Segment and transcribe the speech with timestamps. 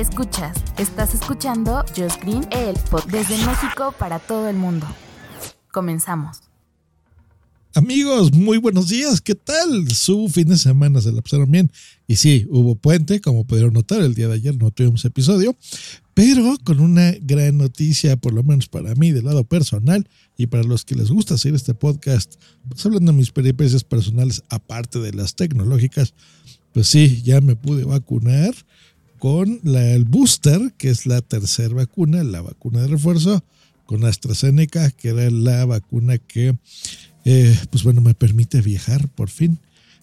[0.00, 4.86] Escuchas, estás escuchando Just Green, el pod desde México para todo el mundo.
[5.70, 6.38] Comenzamos.
[7.74, 9.20] Amigos, muy buenos días.
[9.20, 9.90] ¿Qué tal?
[9.90, 11.70] Su fin de semana se la pasaron bien.
[12.06, 15.54] Y sí, hubo puente, como pudieron notar, el día de ayer no tuvimos episodio,
[16.14, 20.62] pero con una gran noticia, por lo menos para mí, del lado personal y para
[20.62, 22.36] los que les gusta hacer este podcast,
[22.70, 26.14] pues hablando de mis peripecias personales, aparte de las tecnológicas,
[26.72, 28.54] pues sí, ya me pude vacunar
[29.20, 33.44] con la, el booster, que es la tercera vacuna, la vacuna de refuerzo,
[33.84, 36.56] con AstraZeneca, que era la vacuna que
[37.24, 39.58] eh, pues bueno, me permite viajar por fin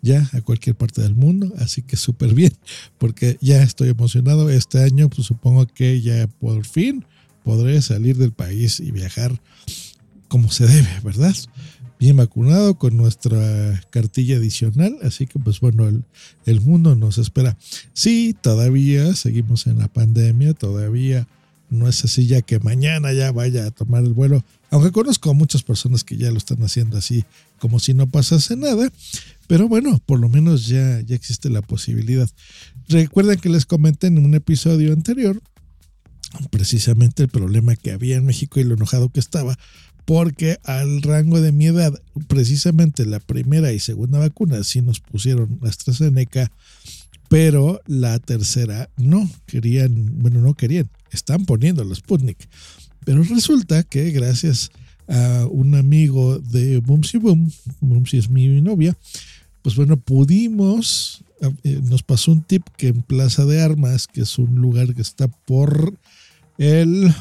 [0.00, 2.52] ya a cualquier parte del mundo, así que súper bien,
[2.98, 4.48] porque ya estoy emocionado.
[4.48, 7.04] Este año, pues supongo que ya por fin
[7.42, 9.42] podré salir del país y viajar
[10.28, 11.34] como se debe, ¿verdad?
[12.00, 16.02] Bien vacunado con nuestra cartilla adicional, así que pues bueno, el,
[16.46, 17.58] el mundo nos espera.
[17.92, 21.28] Sí, todavía seguimos en la pandemia, todavía
[21.68, 25.34] no es así ya que mañana ya vaya a tomar el vuelo, aunque conozco a
[25.34, 27.26] muchas personas que ya lo están haciendo así
[27.58, 28.90] como si no pasase nada,
[29.46, 32.30] pero bueno, por lo menos ya, ya existe la posibilidad.
[32.88, 35.40] Recuerden que les comenté en un episodio anterior
[36.50, 39.58] precisamente el problema que había en México y lo enojado que estaba,
[40.10, 41.94] porque al rango de mi edad,
[42.26, 46.50] precisamente la primera y segunda vacuna sí nos pusieron AstraZeneca,
[47.28, 52.48] pero la tercera no querían, bueno, no querían, están poniendo los Sputnik.
[53.04, 54.72] Pero resulta que gracias
[55.06, 58.98] a un amigo de Bumsy Boom, Bumsy es mi novia,
[59.62, 61.22] pues bueno, pudimos,
[61.62, 65.02] eh, nos pasó un tip que en Plaza de Armas, que es un lugar que
[65.02, 65.94] está por
[66.58, 67.14] el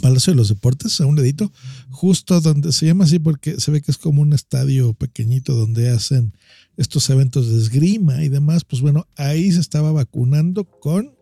[0.00, 1.52] Palacio de los Deportes, a un ladito,
[1.90, 5.90] justo donde se llama así porque se ve que es como un estadio pequeñito donde
[5.90, 6.34] hacen
[6.76, 11.16] estos eventos de esgrima y demás, pues bueno, ahí se estaba vacunando con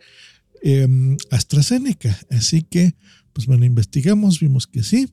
[0.62, 2.18] eh, AstraZeneca.
[2.30, 2.94] Así que,
[3.32, 5.08] pues bueno, investigamos, vimos que sí.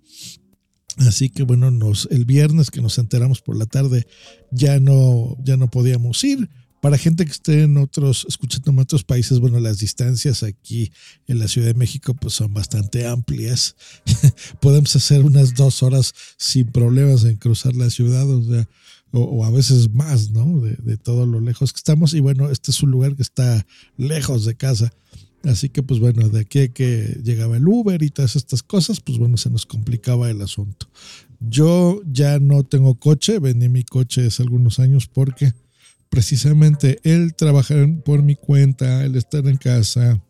[0.97, 4.06] Así que bueno, nos, el viernes que nos enteramos por la tarde
[4.51, 6.50] ya no, ya no podíamos ir.
[6.83, 10.91] Para gente que esté en otros, escuchando en otros países, bueno, las distancias aquí
[11.27, 13.77] en la Ciudad de México pues son bastante amplias.
[14.59, 18.67] Podemos hacer unas dos horas sin problemas en cruzar la ciudad, o sea,
[19.13, 20.59] o, a veces más, ¿no?
[20.59, 22.13] De, de, todo lo lejos que estamos.
[22.13, 23.65] Y bueno, este es un lugar que está
[23.95, 24.91] lejos de casa.
[25.45, 29.17] Así que, pues bueno, de aquí que llegaba el Uber y todas estas cosas, pues
[29.17, 30.89] bueno, se nos complicaba el asunto.
[31.39, 35.53] Yo ya no tengo coche, vendí mi coche hace algunos años porque
[36.13, 40.22] precisamente el trabajar por mi cuenta, el estar en casa,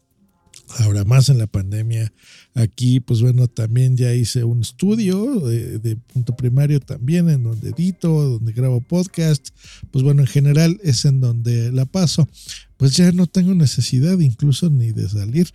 [0.80, 2.14] ahora más en la pandemia,
[2.54, 7.72] aquí pues bueno, también ya hice un estudio de, de, punto primario también, en donde
[7.72, 9.50] edito, donde grabo podcast,
[9.92, 12.30] pues bueno, en general es en donde la paso,
[12.78, 15.50] pues ya no tengo necesidad incluso ni de salir,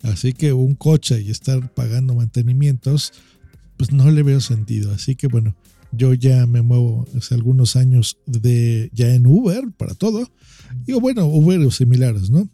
[0.00, 3.12] así que un coche y estar pagando mantenimientos,
[3.76, 5.54] pues no le veo sentido, así que bueno,
[5.96, 10.30] yo ya me muevo hace algunos años de ya en Uber para todo,
[10.84, 12.48] digo bueno, Uber o similares, ¿no?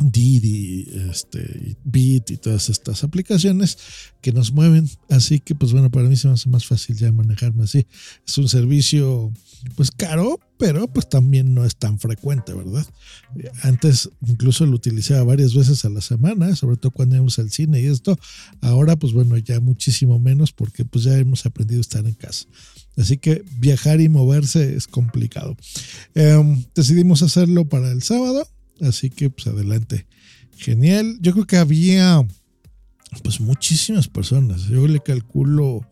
[0.00, 3.78] Didi, este, Bit y todas estas aplicaciones
[4.22, 4.88] que nos mueven.
[5.08, 7.86] Así que, pues bueno, para mí se me hace más fácil ya manejarme así.
[8.26, 9.30] Es un servicio,
[9.76, 12.86] pues caro, pero pues también no es tan frecuente, ¿verdad?
[13.62, 17.80] Antes incluso lo utilizaba varias veces a la semana, sobre todo cuando íbamos al cine
[17.80, 18.18] y esto.
[18.62, 22.46] Ahora, pues bueno, ya muchísimo menos porque pues ya hemos aprendido a estar en casa.
[22.96, 25.56] Así que viajar y moverse es complicado.
[26.14, 28.46] Eh, decidimos hacerlo para el sábado
[28.80, 30.06] Así que pues adelante.
[30.56, 31.18] Genial.
[31.20, 32.26] Yo creo que había
[33.22, 34.62] pues muchísimas personas.
[34.64, 35.82] Yo le calculo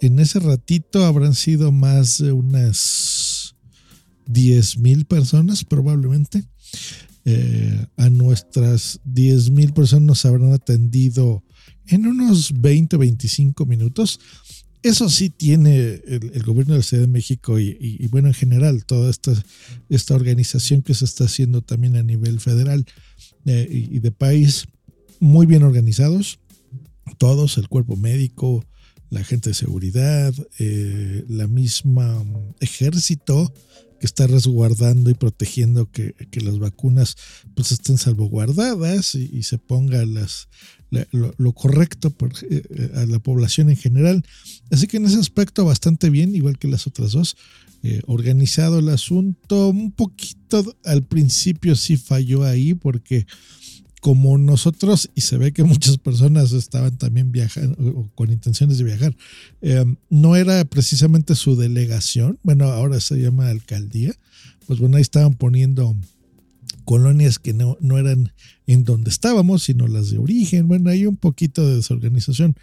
[0.00, 3.54] en ese ratito habrán sido más de unas
[4.26, 6.44] 10 mil personas probablemente.
[7.26, 11.44] Eh, a nuestras 10 mil personas nos habrán atendido
[11.86, 14.20] en unos 20, 25 minutos.
[14.82, 19.10] Eso sí tiene el, gobierno de la Ciudad de México y, bueno, en general, toda
[19.10, 19.32] esta,
[19.90, 22.86] esta organización que se está haciendo también a nivel federal
[23.44, 24.66] eh, y, de país,
[25.18, 26.38] muy bien organizados,
[27.18, 28.64] todos, el cuerpo médico,
[29.10, 32.24] la gente de seguridad, eh, la misma
[32.60, 33.52] ejército,
[34.00, 37.16] que está resguardando y protegiendo que, que las vacunas
[37.54, 40.48] pues estén salvaguardadas y, se ponga las,
[40.90, 44.24] la, lo, correcto por, eh, a la población en general.
[44.70, 47.36] Así que en ese aspecto bastante bien, igual que las otras dos.
[47.82, 53.26] Eh, organizado el asunto, un poquito al principio sí falló ahí porque
[54.00, 58.84] como nosotros, y se ve que muchas personas estaban también viajando o con intenciones de
[58.84, 59.14] viajar,
[59.60, 64.12] eh, no era precisamente su delegación, bueno, ahora se llama alcaldía,
[64.66, 65.94] pues bueno, ahí estaban poniendo
[66.84, 68.32] colonias que no, no eran
[68.66, 72.56] en donde estábamos, sino las de origen, bueno, hay un poquito de desorganización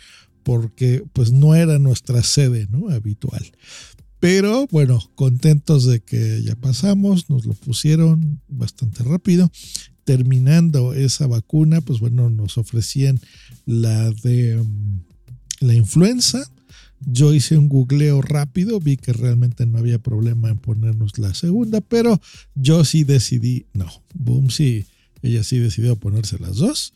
[0.43, 2.89] porque pues no era nuestra sede ¿no?
[2.89, 3.45] habitual.
[4.19, 9.51] Pero bueno, contentos de que ya pasamos, nos lo pusieron bastante rápido
[10.07, 13.19] terminando esa vacuna, pues bueno, nos ofrecían
[13.65, 15.01] la de um,
[15.59, 16.50] la influenza.
[17.01, 21.81] Yo hice un googleo rápido, vi que realmente no había problema en ponernos la segunda,
[21.81, 22.21] pero
[22.56, 24.86] yo sí decidí, no, boom, sí,
[25.21, 26.94] ella sí decidió ponerse las dos.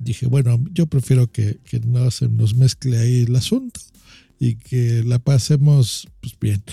[0.00, 3.80] Dije, bueno, yo prefiero que, que no se nos mezcle ahí el asunto
[4.40, 6.64] y que la pasemos pues bien.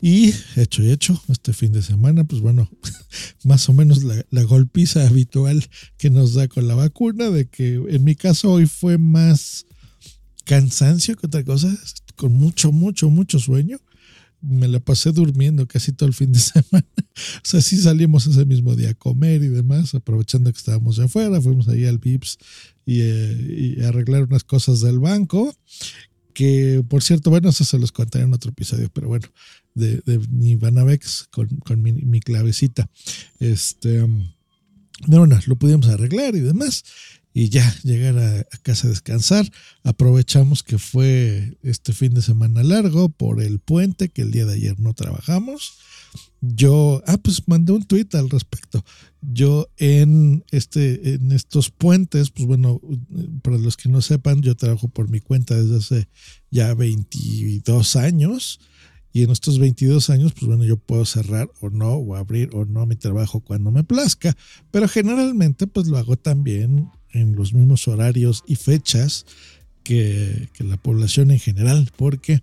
[0.00, 2.70] Y hecho y hecho, este fin de semana, pues bueno,
[3.44, 5.62] más o menos la, la, golpiza habitual
[5.98, 9.66] que nos da con la vacuna, de que en mi caso hoy fue más
[10.44, 11.76] cansancio que otra cosa,
[12.16, 13.78] con mucho, mucho, mucho sueño.
[14.40, 16.86] Me la pasé durmiendo casi todo el fin de semana.
[17.36, 21.40] O sea, sí salimos ese mismo día a comer y demás, aprovechando que estábamos afuera,
[21.42, 22.38] fuimos ahí al VIPS
[22.86, 25.54] y, eh, y arreglar unas cosas del banco
[26.32, 29.26] que por cierto, bueno, eso se los contaré en otro episodio, pero bueno,
[29.74, 32.88] de, de con, con mi, mi, clavecita.
[33.38, 34.06] Este,
[35.06, 36.84] bueno, lo pudimos arreglar y demás.
[37.32, 39.48] Y ya llegar a, a, casa a descansar.
[39.84, 44.54] Aprovechamos que fue este fin de semana largo por el puente, que el día de
[44.54, 45.78] ayer no trabajamos.
[46.40, 48.84] Yo, ah, pues mandé un tweet al respecto.
[49.22, 52.80] Yo en este, en estos puentes, pues bueno,
[53.42, 56.08] para los que no sepan, yo trabajo por mi cuenta desde hace
[56.50, 58.60] ya 22 años.
[59.12, 62.64] Y en estos 22 años, pues bueno, yo puedo cerrar o no, o abrir o
[62.64, 64.36] no mi trabajo cuando me plazca,
[64.70, 69.26] pero generalmente pues lo hago también en los mismos horarios y fechas
[69.82, 72.40] que, que la población en general, porque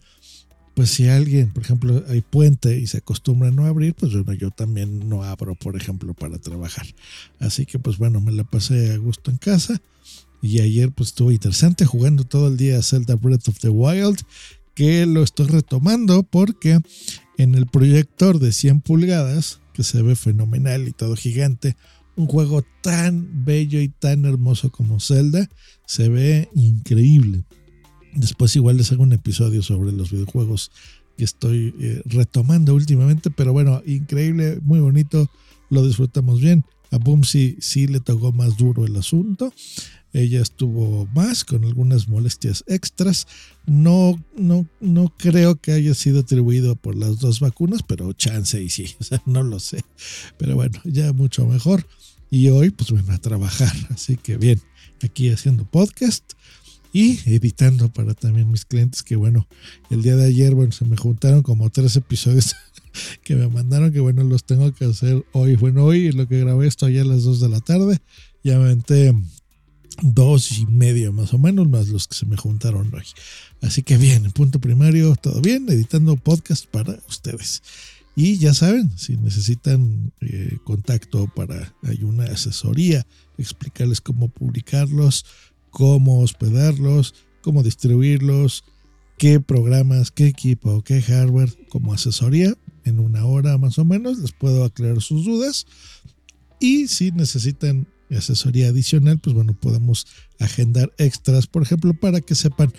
[0.77, 4.33] pues si alguien, por ejemplo, hay puente y se acostumbra a no abrir, pues bueno,
[4.33, 6.85] yo también no abro, por ejemplo, para trabajar.
[7.39, 9.81] Así que pues bueno, me la pasé a gusto en casa.
[10.39, 14.19] Y ayer pues estuvo interesante jugando todo el día Zelda Breath of the Wild,
[14.75, 16.77] que lo estoy retomando porque
[17.39, 21.75] en el proyector de 100 pulgadas, que se ve fenomenal y todo gigante,
[22.15, 25.49] un juego tan bello y tan hermoso como Zelda,
[25.87, 27.45] se ve increíble.
[28.17, 30.71] Después igual les hago un episodio sobre los videojuegos
[31.17, 35.29] que estoy eh, retomando últimamente, pero bueno, increíble, muy bonito,
[35.69, 36.65] lo disfrutamos bien.
[36.89, 39.53] A Boom sí, le tocó más duro el asunto.
[40.13, 43.27] Ella estuvo más con algunas molestias extras.
[43.67, 48.69] No, no, no creo que haya sido atribuido por las dos vacunas, pero chance y
[48.69, 49.83] sí, o sea, no lo sé.
[50.39, 51.85] Pero bueno, ya mucho mejor.
[52.31, 53.73] Y hoy, pues bueno, a trabajar.
[53.91, 54.59] Así que bien,
[55.03, 56.33] aquí haciendo podcast
[56.97, 59.47] y editando para también mis clientes que bueno,
[59.91, 62.55] el día de ayer, bueno, se me juntaron como tres episodios
[63.23, 65.55] que me mandaron que bueno, los tengo que hacer hoy.
[65.57, 67.99] Bueno, hoy lo que grabé esto allá a las 2 de la tarde,
[68.43, 69.13] ya me aventé
[70.01, 73.05] dos y medio más o menos, más los que se me juntaron hoy.
[73.61, 77.61] Así que bien, punto primario, todo bien, editando podcast para ustedes.
[78.15, 83.05] Y ya saben, si necesitan eh, contacto para, hay una asesoría,
[83.37, 85.25] explicarles cómo publicarlos,
[85.77, 88.63] cómo hospedarlos, cómo distribuirlos,
[89.19, 94.31] qué programas, qué equipo, qué hardware, como asesoría, en una hora más o menos, les
[94.31, 95.67] puedo aclarar sus dudas.
[96.59, 100.07] Y si necesitan asesoría adicional, pues bueno, podemos
[100.39, 102.73] agendar extras, por ejemplo, para que sepan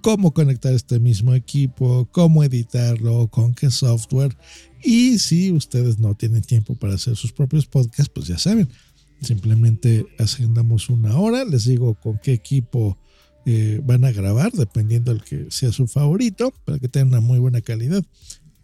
[0.00, 4.34] cómo conectar este mismo equipo, cómo editarlo, con qué software.
[4.82, 8.70] Y si ustedes no tienen tiempo para hacer sus propios podcasts, pues ya saben,
[9.20, 12.98] simplemente agendamos una hora, les digo con qué equipo
[13.46, 17.38] eh, van a grabar, dependiendo del que sea su favorito, para que tengan una muy
[17.38, 18.04] buena calidad.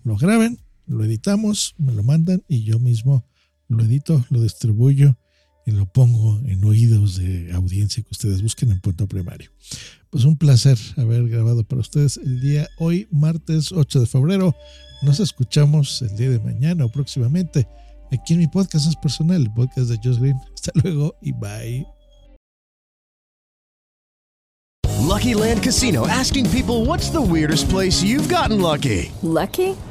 [0.04, 3.24] Lo graben, lo editamos, me lo mandan y yo mismo
[3.68, 5.16] lo edito, lo distribuyo
[5.66, 9.50] y lo pongo en oídos de audiencia que ustedes busquen en punto primario.
[10.10, 14.54] Pues un placer haber grabado para ustedes el día hoy, martes 8 de febrero.
[15.02, 17.66] Nos escuchamos el día de mañana o próximamente
[18.14, 20.40] aquí en mi podcast es personal, el podcast de Josh Green.
[20.54, 21.86] Hasta luego y bye.
[25.04, 29.12] Lucky Land Casino asking people what's the weirdest place you've gotten lucky?
[29.22, 29.76] Lucky?